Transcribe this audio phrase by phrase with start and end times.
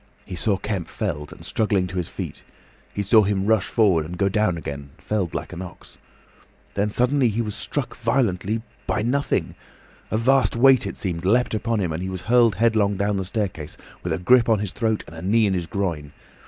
[0.25, 2.41] He saw Kemp felled, and struggling to his feet.
[2.91, 5.99] He saw him rush forward, and go down again, felled like an ox.
[6.73, 8.63] Then suddenly he was struck violently.
[8.87, 9.53] By nothing!
[10.09, 13.23] A vast weight, it seemed, leapt upon him, and he was hurled headlong down the
[13.25, 16.13] staircase, with a grip on his throat and a knee in his groin.